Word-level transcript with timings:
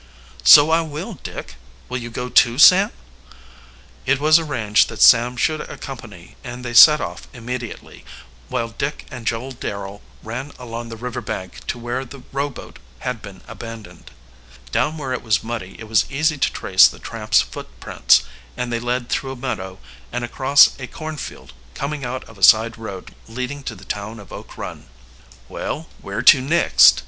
"So 0.43 0.71
I 0.71 0.81
will, 0.81 1.19
Dick. 1.21 1.57
Will 1.87 1.99
you 1.99 2.09
go 2.09 2.27
too, 2.27 2.57
Sam?" 2.57 2.89
It 4.07 4.19
was 4.19 4.39
arranged 4.39 4.89
that 4.89 4.99
Sam 4.99 5.37
should 5.37 5.61
accompany 5.61 6.37
and 6.43 6.65
they 6.65 6.73
set 6.73 6.99
off 6.99 7.27
immediately, 7.33 8.03
while 8.49 8.69
Dick 8.69 9.05
and 9.11 9.27
Joel 9.27 9.51
Darrel 9.51 10.01
ran 10.23 10.53
along 10.57 10.89
the 10.89 10.97
river 10.97 11.21
bank 11.21 11.67
to 11.67 11.77
where 11.77 12.03
the 12.03 12.23
rowboat 12.31 12.79
had 13.01 13.21
been 13.21 13.41
abandoned. 13.47 14.09
Down 14.71 14.97
where 14.97 15.13
it 15.13 15.21
was 15.21 15.43
muddy 15.43 15.75
it 15.77 15.87
was 15.87 16.09
easy 16.11 16.39
to 16.39 16.51
trace 16.51 16.87
the 16.87 16.97
tramp's 16.97 17.41
footprints, 17.41 18.23
and 18.57 18.73
they 18.73 18.79
led 18.79 19.07
through 19.07 19.33
a 19.33 19.35
meadow 19.35 19.77
and 20.11 20.23
across 20.23 20.71
a 20.79 20.87
cornfield, 20.87 21.53
coming 21.75 22.03
out 22.03 22.27
at 22.27 22.39
a 22.39 22.41
side 22.41 22.75
road 22.75 23.13
leading 23.27 23.61
to 23.65 23.75
the 23.75 23.85
town 23.85 24.19
of 24.19 24.33
Oak 24.33 24.57
Run. 24.57 24.87
"Well, 25.47 25.87
where 26.01 26.23
to 26.23 26.41
next?" 26.41 26.99